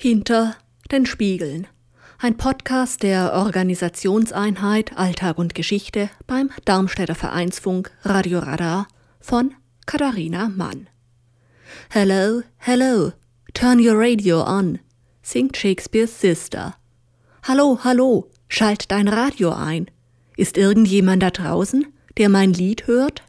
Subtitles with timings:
[0.00, 0.54] Hinter
[0.92, 1.66] den Spiegeln.
[2.20, 8.86] Ein Podcast der Organisationseinheit Alltag und Geschichte beim Darmstädter Vereinsfunk Radio Radar
[9.18, 9.56] von
[9.86, 10.88] Katharina Mann.
[11.90, 13.10] Hello, hello,
[13.54, 14.78] turn your radio on,
[15.20, 16.76] singt Shakespeares Sister.
[17.42, 19.90] Hallo, hallo, schalt dein Radio ein.
[20.36, 23.24] Ist irgendjemand da draußen, der mein Lied hört?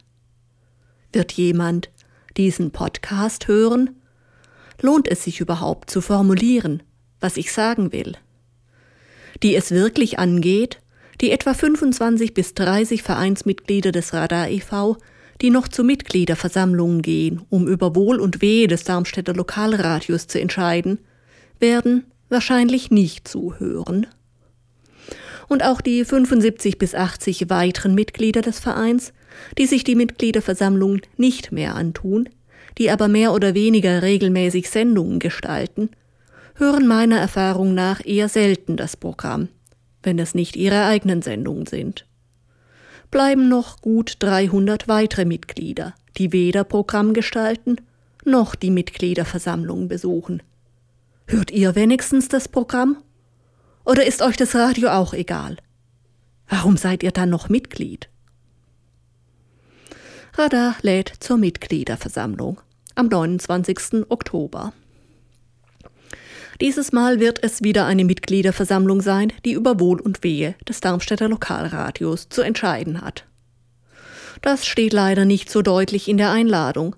[1.13, 1.89] Wird jemand
[2.37, 3.99] diesen Podcast hören?
[4.81, 6.83] Lohnt es sich überhaupt zu formulieren,
[7.19, 8.13] was ich sagen will.
[9.43, 10.79] Die es wirklich angeht,
[11.21, 14.97] die etwa 25 bis 30 Vereinsmitglieder des Radar e.V.,
[15.41, 20.99] die noch zu Mitgliederversammlungen gehen, um über Wohl und Wehe des Darmstädter Lokalradios zu entscheiden,
[21.59, 24.07] werden wahrscheinlich nicht zuhören.
[25.47, 29.13] Und auch die 75 bis 80 weiteren Mitglieder des Vereins,
[29.57, 32.29] die sich die Mitgliederversammlung nicht mehr antun,
[32.77, 35.89] die aber mehr oder weniger regelmäßig Sendungen gestalten,
[36.55, 39.49] hören meiner Erfahrung nach eher selten das Programm,
[40.03, 42.05] wenn es nicht ihre eigenen Sendungen sind.
[43.11, 47.77] Bleiben noch gut 300 weitere Mitglieder, die weder Programm gestalten
[48.25, 50.43] noch die Mitgliederversammlungen besuchen.
[51.27, 52.97] Hört ihr wenigstens das Programm?
[53.85, 55.57] Oder ist euch das Radio auch egal?
[56.47, 58.09] Warum seid ihr dann noch Mitglied?
[60.33, 62.61] Radar lädt zur Mitgliederversammlung
[62.99, 64.09] am 29.
[64.09, 64.73] Oktober.
[66.59, 71.29] Dieses Mal wird es wieder eine Mitgliederversammlung sein, die über Wohl und Wehe des Darmstädter
[71.29, 73.23] Lokalradios zu entscheiden hat.
[74.41, 76.97] Das steht leider nicht so deutlich in der Einladung,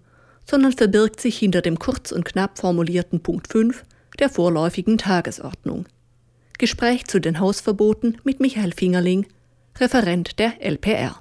[0.49, 3.83] sondern verbirgt sich hinter dem kurz und knapp formulierten Punkt 5
[4.17, 5.85] der vorläufigen Tagesordnung.
[6.57, 9.27] Gespräch zu den Hausverboten mit Michael Fingerling,
[9.79, 11.19] Referent der LPR.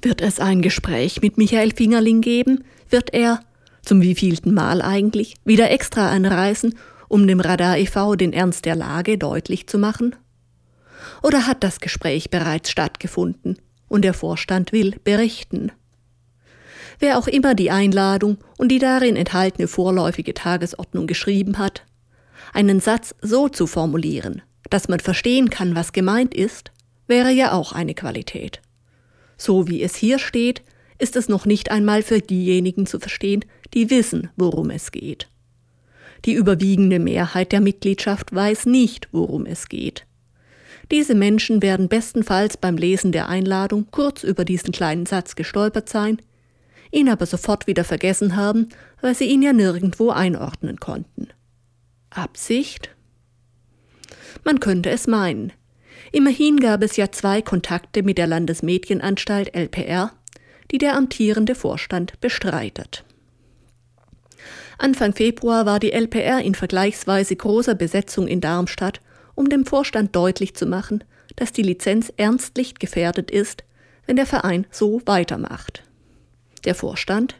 [0.00, 2.62] Wird es ein Gespräch mit Michael Fingerling geben?
[2.88, 3.40] Wird er,
[3.82, 8.14] zum wievielten Mal eigentlich, wieder extra anreisen, um dem Radar e.V.
[8.14, 10.14] den Ernst der Lage deutlich zu machen?
[11.22, 15.72] Oder hat das Gespräch bereits stattgefunden und der Vorstand will berichten?
[17.00, 21.84] Wer auch immer die Einladung und die darin enthaltene vorläufige Tagesordnung geschrieben hat,
[22.52, 26.70] einen Satz so zu formulieren, dass man verstehen kann, was gemeint ist,
[27.08, 28.60] wäre ja auch eine Qualität.
[29.38, 30.62] So wie es hier steht,
[30.98, 35.28] ist es noch nicht einmal für diejenigen zu verstehen, die wissen, worum es geht.
[36.24, 40.04] Die überwiegende Mehrheit der Mitgliedschaft weiß nicht, worum es geht.
[40.90, 46.20] Diese Menschen werden bestenfalls beim Lesen der Einladung kurz über diesen kleinen Satz gestolpert sein,
[46.90, 48.70] ihn aber sofort wieder vergessen haben,
[49.00, 51.28] weil sie ihn ja nirgendwo einordnen konnten.
[52.10, 52.90] Absicht?
[54.44, 55.52] Man könnte es meinen,
[56.12, 60.12] Immerhin gab es ja zwei Kontakte mit der Landesmedienanstalt LPR,
[60.70, 63.04] die der amtierende Vorstand bestreitet.
[64.78, 69.00] Anfang Februar war die LPR in vergleichsweise großer Besetzung in Darmstadt,
[69.34, 71.04] um dem Vorstand deutlich zu machen,
[71.36, 73.64] dass die Lizenz ernstlich gefährdet ist,
[74.06, 75.82] wenn der Verein so weitermacht.
[76.64, 77.36] Der Vorstand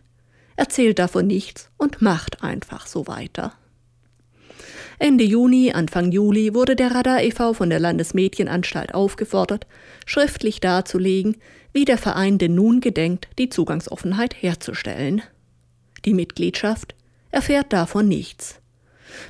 [0.56, 3.52] erzählt davon nichts und macht einfach so weiter.
[4.98, 7.53] Ende Juni, Anfang Juli wurde der Radar e.V.
[7.53, 9.66] von der Landesmedienanstalt aufgefordert,
[10.06, 11.36] schriftlich darzulegen,
[11.72, 15.22] wie der Verein denn nun gedenkt, die Zugangsoffenheit herzustellen.
[16.04, 16.97] Die Mitgliedschaft
[17.31, 18.60] erfährt davon nichts.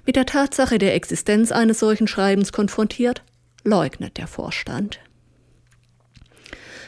[0.06, 3.22] Mit der Tatsache der Existenz eines solchen Schreibens konfrontiert,
[3.64, 5.00] leugnet der Vorstand.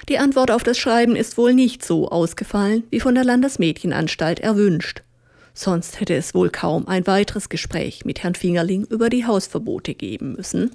[0.08, 5.02] Die Antwort auf das Schreiben ist wohl nicht so ausgefallen, wie von der Landesmedienanstalt erwünscht.
[5.62, 10.32] Sonst hätte es wohl kaum ein weiteres Gespräch mit Herrn Fingerling über die Hausverbote geben
[10.32, 10.70] müssen.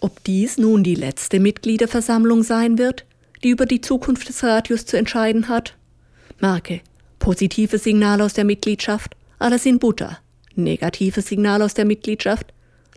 [0.00, 3.04] Ob dies nun die letzte Mitgliederversammlung sein wird,
[3.44, 5.76] die über die Zukunft des Radios zu entscheiden hat?
[6.40, 6.80] Marke.
[7.18, 10.20] Positives Signal aus der Mitgliedschaft, alles in Butter.
[10.54, 12.54] Negatives Signal aus der Mitgliedschaft,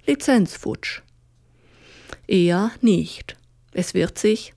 [0.07, 1.02] Lizenzfutsch.
[2.28, 3.36] Eher nicht.
[3.74, 4.53] Es wird sich,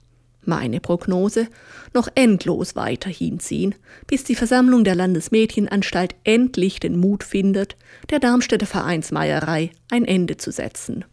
[0.49, 1.47] meine Prognose,
[1.95, 3.75] noch endlos weiter hinziehen,
[4.07, 7.77] bis die Versammlung der Landesmädchenanstalt endlich den Mut findet,
[8.11, 11.05] der Darmstädter Vereinsmeierei ein Ende zu setzen.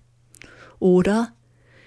[0.79, 1.31] Oder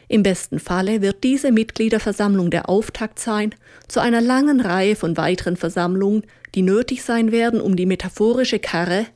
[0.08, 3.55] im besten Falle wird diese Mitgliederversammlung der Auftakt sein
[3.88, 6.23] zu einer langen Reihe von weiteren Versammlungen,
[6.55, 9.06] die nötig sein werden, um die metaphorische Karre,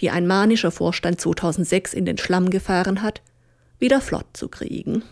[0.00, 3.20] die ein manischer Vorstand 2006 in den Schlamm gefahren hat,
[3.78, 5.02] wieder flott zu kriegen.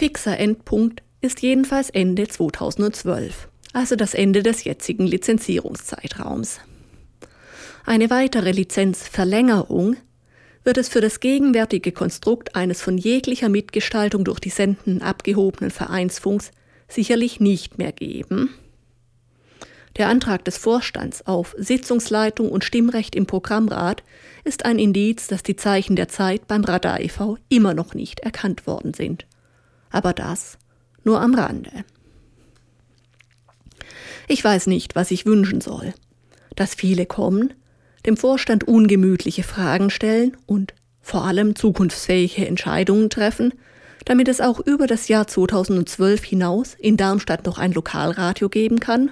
[0.00, 6.60] Fixer Endpunkt ist jedenfalls Ende 2012, also das Ende des jetzigen Lizenzierungszeitraums.
[7.84, 9.96] Eine weitere Lizenzverlängerung
[10.64, 16.50] wird es für das gegenwärtige Konstrukt eines von jeglicher Mitgestaltung durch die Senden abgehobenen Vereinsfunks
[16.88, 18.54] sicherlich nicht mehr geben.
[19.98, 24.02] Der Antrag des Vorstands auf Sitzungsleitung und Stimmrecht im Programmrat
[24.44, 27.36] ist ein Indiz, dass die Zeichen der Zeit beim Radar e.V.
[27.50, 29.26] immer noch nicht erkannt worden sind.
[29.90, 30.58] Aber das
[31.04, 31.70] nur am Rande.
[34.28, 35.94] Ich weiß nicht, was ich wünschen soll.
[36.56, 37.54] Dass viele kommen,
[38.06, 43.54] dem Vorstand ungemütliche Fragen stellen und vor allem zukunftsfähige Entscheidungen treffen,
[44.04, 49.10] damit es auch über das Jahr 2012 hinaus in Darmstadt noch ein Lokalradio geben kann?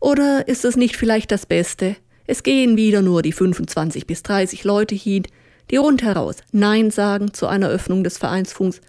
[0.00, 1.96] Oder ist es nicht vielleicht das Beste,
[2.26, 5.24] es gehen wieder nur die 25 bis 30 Leute hin,
[5.70, 8.80] die rundheraus Nein sagen zu einer Öffnung des Vereinsfunks,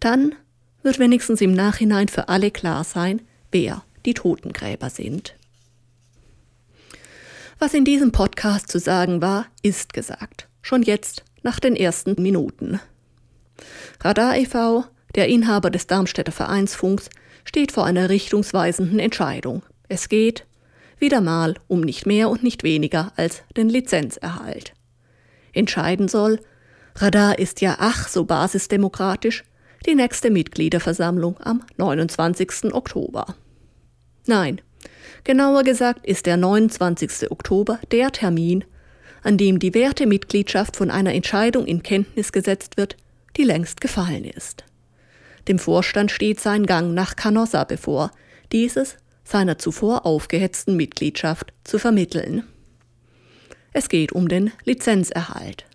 [0.00, 0.34] dann
[0.82, 5.34] wird wenigstens im Nachhinein für alle klar sein, wer die Totengräber sind.
[7.58, 10.48] Was in diesem Podcast zu sagen war, ist gesagt.
[10.62, 12.80] Schon jetzt, nach den ersten Minuten.
[14.00, 14.84] Radar e.V.,
[15.14, 17.08] der Inhaber des Darmstädter Vereinsfunks,
[17.44, 19.62] steht vor einer richtungsweisenden Entscheidung.
[19.88, 20.44] Es geht
[20.98, 24.74] wieder mal um nicht mehr und nicht weniger als den Lizenzerhalt.
[25.52, 26.40] Entscheiden soll,
[26.96, 29.44] Radar ist ja ach so basisdemokratisch,
[29.86, 32.74] die nächste Mitgliederversammlung am 29.
[32.74, 33.36] Oktober.
[34.26, 34.60] Nein,
[35.24, 37.30] genauer gesagt ist der 29.
[37.30, 38.64] Oktober der Termin,
[39.22, 42.96] an dem die Wertemitgliedschaft von einer Entscheidung in Kenntnis gesetzt wird,
[43.36, 44.64] die längst gefallen ist.
[45.48, 48.10] Dem Vorstand steht sein Gang nach Canossa bevor,
[48.52, 52.44] dieses seiner zuvor aufgehetzten Mitgliedschaft zu vermitteln.
[53.72, 55.66] Es geht um den Lizenzerhalt.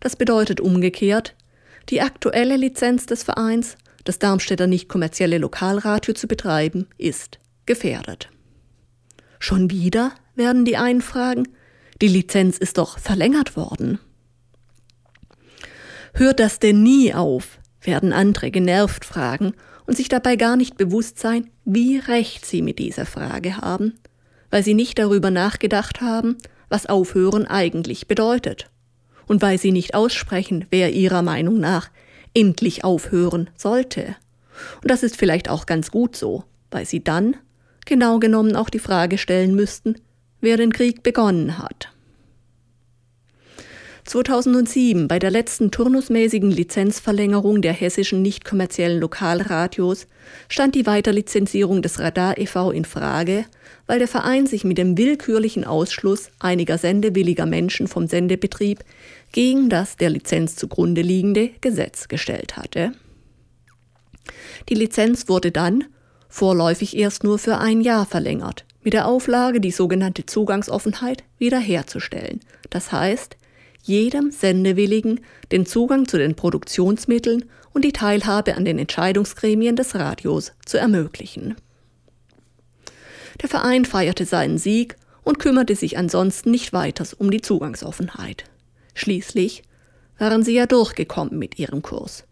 [0.00, 1.34] Das bedeutet umgekehrt,
[1.90, 8.28] die aktuelle Lizenz des Vereins, das Darmstädter nicht kommerzielle Lokalradio zu betreiben, ist gefährdet.
[9.38, 11.48] Schon wieder, werden die einen fragen,
[12.00, 13.98] die Lizenz ist doch verlängert worden.
[16.14, 17.58] Hört das denn nie auf?
[17.80, 19.52] werden andere genervt fragen
[19.86, 23.98] und sich dabei gar nicht bewusst sein, wie recht sie mit dieser Frage haben,
[24.50, 26.38] weil sie nicht darüber nachgedacht haben,
[26.70, 28.70] was Aufhören eigentlich bedeutet
[29.26, 31.90] und weil sie nicht aussprechen, wer ihrer Meinung nach
[32.34, 34.16] endlich aufhören sollte.
[34.82, 37.36] Und das ist vielleicht auch ganz gut so, weil sie dann
[37.86, 39.96] genau genommen auch die Frage stellen müssten,
[40.40, 41.90] wer den Krieg begonnen hat.
[44.04, 50.06] 2007 bei der letzten turnusmäßigen Lizenzverlängerung der hessischen nicht kommerziellen Lokalradios
[50.48, 52.70] stand die Weiterlizenzierung des Radar e.V.
[52.70, 53.46] in Frage,
[53.86, 58.80] weil der Verein sich mit dem willkürlichen Ausschluss einiger sendewilliger Menschen vom Sendebetrieb
[59.32, 62.92] gegen das der Lizenz zugrunde liegende Gesetz gestellt hatte.
[64.68, 65.84] Die Lizenz wurde dann
[66.28, 72.40] vorläufig erst nur für ein Jahr verlängert, mit der Auflage, die sogenannte Zugangsoffenheit wiederherzustellen.
[72.70, 73.36] Das heißt,
[73.82, 75.20] jedem Sendewilligen
[75.52, 81.54] den Zugang zu den Produktionsmitteln und die Teilhabe an den Entscheidungsgremien des Radios zu ermöglichen.
[83.42, 88.44] Der Verein feierte seinen Sieg und kümmerte sich ansonsten nicht weiters um die Zugangsoffenheit.
[88.94, 89.62] Schließlich
[90.18, 92.24] waren sie ja durchgekommen mit ihrem Kurs.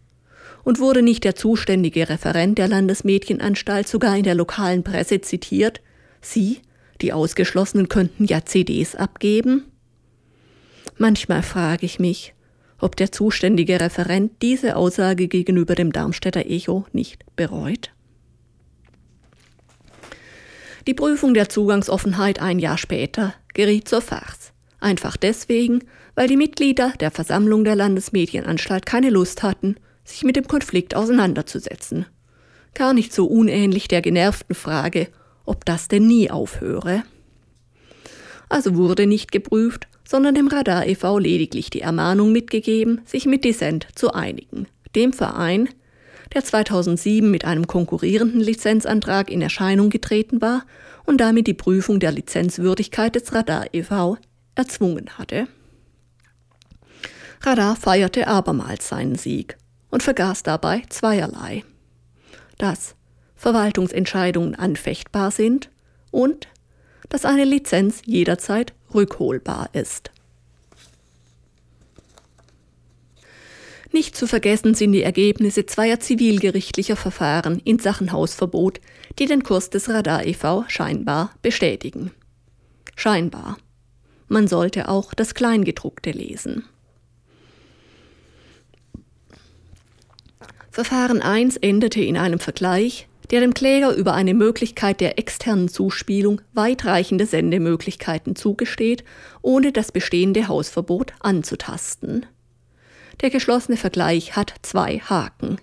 [0.64, 5.80] Und wurde nicht der zuständige Referent der Landesmädchenanstalt sogar in der lokalen Presse zitiert,
[6.20, 6.60] Sie,
[7.00, 9.64] die Ausgeschlossenen, könnten ja CDs abgeben?
[10.96, 12.32] Manchmal frage ich mich,
[12.78, 17.90] ob der zuständige Referent diese Aussage gegenüber dem Darmstädter Echo nicht bereut.
[20.86, 24.52] Die Prüfung der Zugangsoffenheit ein Jahr später geriet zur Farce.
[24.80, 25.84] Einfach deswegen,
[26.16, 32.06] weil die Mitglieder der Versammlung der Landesmedienanstalt keine Lust hatten, sich mit dem Konflikt auseinanderzusetzen.
[32.74, 35.08] Gar nicht so unähnlich der genervten Frage,
[35.44, 37.04] ob das denn nie aufhöre.
[38.48, 41.18] Also wurde nicht geprüft, sondern dem Radar e.V.
[41.18, 44.66] lediglich die Ermahnung mitgegeben, sich mit Dissent zu einigen.
[44.96, 45.68] Dem Verein,
[46.34, 50.64] der 2007 mit einem konkurrierenden Lizenzantrag in Erscheinung getreten war
[51.04, 54.16] und damit die Prüfung der Lizenzwürdigkeit des Radar e.V.
[54.54, 55.46] erzwungen hatte.
[57.42, 59.56] Radar feierte abermals seinen Sieg
[59.90, 61.64] und vergaß dabei zweierlei.
[62.58, 62.94] Dass
[63.34, 65.70] Verwaltungsentscheidungen anfechtbar sind
[66.12, 66.48] und
[67.08, 70.12] dass eine Lizenz jederzeit rückholbar ist.
[73.92, 78.80] Nicht zu vergessen sind die Ergebnisse zweier zivilgerichtlicher Verfahren in Sachen Hausverbot,
[79.18, 80.64] die den Kurs des Radar e.V.
[80.68, 82.10] scheinbar bestätigen.
[82.96, 83.58] Scheinbar.
[84.28, 86.64] Man sollte auch das Kleingedruckte lesen.
[90.70, 96.40] Verfahren 1 endete in einem Vergleich, der dem Kläger über eine Möglichkeit der externen Zuspielung
[96.54, 99.04] weitreichende Sendemöglichkeiten zugesteht,
[99.42, 102.24] ohne das bestehende Hausverbot anzutasten.
[103.20, 105.58] Der geschlossene Vergleich hat zwei Haken.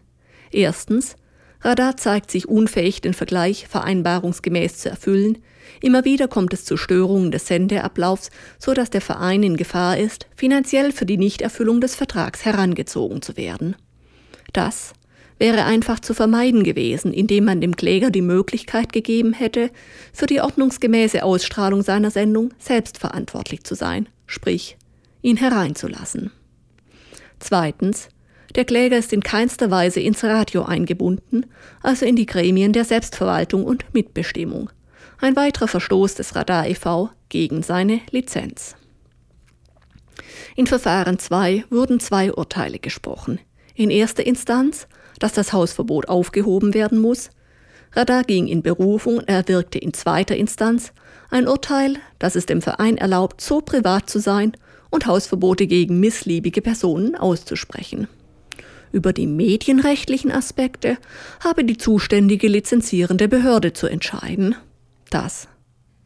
[0.51, 1.15] Erstens,
[1.61, 5.39] Radar zeigt sich unfähig, den Vergleich vereinbarungsgemäß zu erfüllen.
[5.81, 10.27] Immer wieder kommt es zu Störungen des Sendeablaufs, so dass der Verein in Gefahr ist,
[10.35, 13.75] finanziell für die Nichterfüllung des Vertrags herangezogen zu werden.
[14.53, 14.93] Das
[15.37, 19.69] wäre einfach zu vermeiden gewesen, indem man dem Kläger die Möglichkeit gegeben hätte,
[20.13, 24.77] für die ordnungsgemäße Ausstrahlung seiner Sendung selbst verantwortlich zu sein, sprich
[25.21, 26.31] ihn hereinzulassen.
[27.39, 28.09] Zweitens,
[28.55, 31.45] der Kläger ist in keinster Weise ins Radio eingebunden,
[31.81, 34.69] also in die Gremien der Selbstverwaltung und Mitbestimmung.
[35.19, 37.09] Ein weiterer Verstoß des Radar e.V.
[37.29, 38.75] gegen seine Lizenz.
[40.55, 43.39] In Verfahren 2 wurden zwei Urteile gesprochen.
[43.75, 44.87] In erster Instanz,
[45.19, 47.29] dass das Hausverbot aufgehoben werden muss.
[47.93, 50.93] Radar ging in Berufung und erwirkte in zweiter Instanz
[51.29, 54.53] ein Urteil, dass es dem Verein erlaubt, so privat zu sein
[54.89, 58.07] und Hausverbote gegen missliebige Personen auszusprechen.
[58.91, 60.97] Über die medienrechtlichen Aspekte
[61.43, 64.55] habe die zuständige lizenzierende Behörde zu entscheiden.
[65.11, 65.47] Das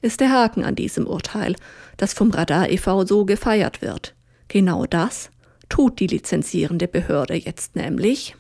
[0.02, 1.56] ist der Haken an diesem Urteil,
[1.96, 3.06] das vom Radar e.V.
[3.06, 4.16] so gefeiert wird.
[4.50, 5.30] Genau das
[5.70, 8.36] tut die lizenzierende Behörde jetzt nämlich.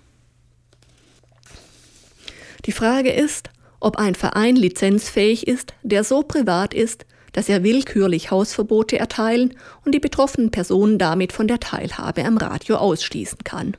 [2.66, 8.32] Die Frage ist, ob ein Verein lizenzfähig ist, der so privat ist, dass er willkürlich
[8.32, 13.76] Hausverbote erteilen und die betroffenen Personen damit von der Teilhabe am Radio ausschließen kann.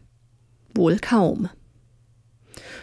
[0.75, 1.49] Wohl kaum.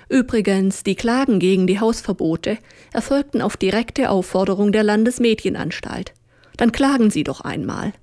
[0.10, 2.58] Übrigens, die Klagen gegen die Hausverbote
[2.92, 6.14] erfolgten auf direkte Aufforderung der Landesmedienanstalt.
[6.58, 7.94] Dann klagen Sie doch einmal.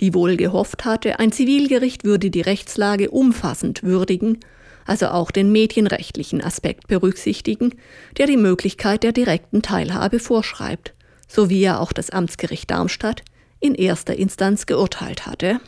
[0.00, 4.38] Die wohl gehofft hatte, ein Zivilgericht würde die Rechtslage umfassend würdigen,
[4.86, 7.74] also auch den medienrechtlichen Aspekt berücksichtigen,
[8.16, 10.94] der die Möglichkeit der direkten Teilhabe vorschreibt,
[11.30, 13.22] so wie ja auch das Amtsgericht Darmstadt
[13.60, 15.60] in erster Instanz geurteilt hatte.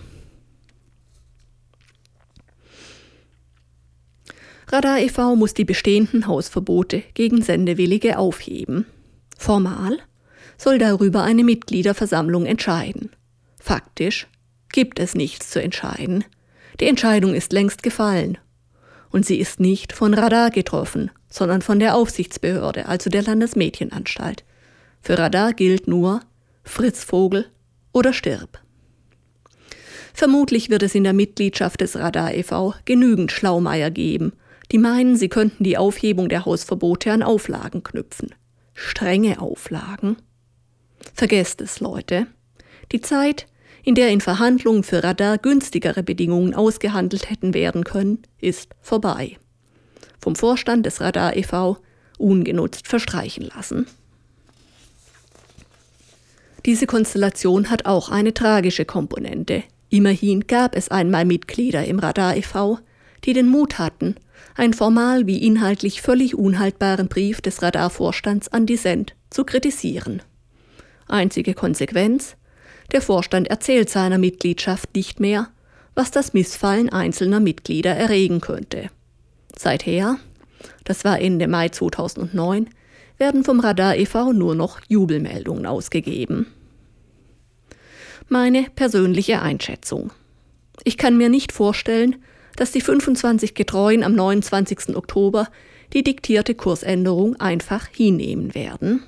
[4.68, 5.36] Radar e.V.
[5.36, 8.86] muss die bestehenden Hausverbote gegen Sendewillige aufheben.
[9.38, 9.98] Formal
[10.56, 13.10] soll darüber eine Mitgliederversammlung entscheiden.
[13.60, 14.26] Faktisch
[14.72, 16.24] gibt es nichts zu entscheiden.
[16.80, 18.38] Die Entscheidung ist längst gefallen.
[19.10, 24.44] Und sie ist nicht von Radar getroffen, sondern von der Aufsichtsbehörde, also der Landesmedienanstalt.
[25.02, 26.20] Für Radar gilt nur
[26.62, 27.46] Fritz Vogel
[27.92, 28.60] oder stirb.
[30.14, 32.74] Vermutlich wird es in der Mitgliedschaft des Radar e.V.
[32.84, 34.32] genügend Schlaumeier geben,
[34.70, 38.34] die meinen, sie könnten die Aufhebung der Hausverbote an Auflagen knüpfen.
[38.74, 40.16] Strenge Auflagen.
[41.14, 42.26] Vergesst es, Leute.
[42.92, 43.46] Die Zeit,
[43.82, 49.36] in der in Verhandlungen für Radar günstigere Bedingungen ausgehandelt hätten werden können, ist vorbei.
[50.20, 51.78] Vom Vorstand des Radar e.V.
[52.18, 53.86] ungenutzt verstreichen lassen.
[56.64, 59.64] Diese Konstellation hat auch eine tragische Komponente.
[59.88, 62.78] Immerhin gab es einmal Mitglieder im Radar e.V.,
[63.24, 64.16] die den Mut hatten,
[64.54, 70.22] einen formal wie inhaltlich völlig unhaltbaren Brief des Radarvorstands an die Send zu kritisieren.
[71.08, 72.36] Einzige Konsequenz?
[72.92, 75.48] Der Vorstand erzählt seiner Mitgliedschaft nicht mehr,
[75.94, 78.90] was das Missfallen einzelner Mitglieder erregen könnte.
[79.56, 80.18] Seither,
[80.84, 82.68] das war Ende Mai 2009,
[83.22, 84.32] werden vom Radar e.V.
[84.32, 86.48] nur noch Jubelmeldungen ausgegeben.
[88.28, 90.10] Meine persönliche Einschätzung.
[90.82, 92.16] Ich kann mir nicht vorstellen,
[92.56, 94.96] dass die 25 Getreuen am 29.
[94.96, 95.46] Oktober
[95.92, 99.04] die diktierte Kursänderung einfach hinnehmen werden.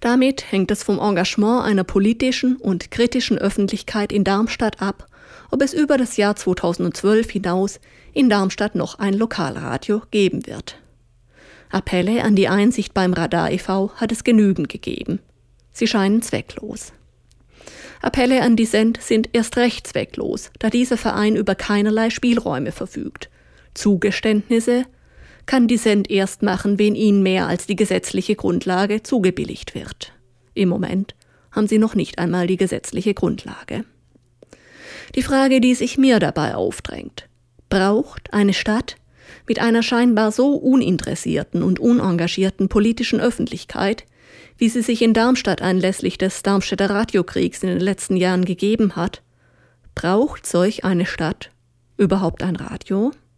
[0.00, 5.06] Damit hängt es vom Engagement einer politischen und kritischen Öffentlichkeit in Darmstadt ab,
[5.50, 7.78] ob es über das Jahr 2012 hinaus
[8.14, 10.78] in Darmstadt noch ein Lokalradio geben wird.
[11.70, 13.90] Appelle an die Einsicht beim Radar e.V.
[13.96, 15.20] hat es genügend gegeben.
[15.72, 16.92] Sie scheinen zwecklos.
[18.00, 23.30] Appelle an die Send sind erst recht zwecklos, da dieser Verein über keinerlei Spielräume verfügt.
[23.74, 24.84] Zugeständnisse
[25.46, 30.12] kann die Send erst machen, wenn ihnen mehr als die gesetzliche Grundlage zugebilligt wird.
[30.54, 31.14] Im Moment
[31.52, 33.84] haben sie noch nicht einmal die gesetzliche Grundlage.
[35.14, 37.28] Die Frage, die sich mir dabei aufdrängt,
[37.68, 38.96] braucht eine Stadt
[39.46, 44.04] mit einer scheinbar so uninteressierten und unengagierten politischen Öffentlichkeit
[44.58, 49.22] wie sie sich in Darmstadt anlässlich des Darmstädter Radiokriegs in den letzten Jahren gegeben hat,
[49.94, 51.50] braucht solch eine Stadt
[51.96, 53.12] überhaupt ein Radio?